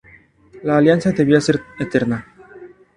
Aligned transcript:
La 0.63 0.77
alianza 0.79 1.11
debía 1.11 1.39
ser 1.39 1.61
"eterna". 1.79 2.25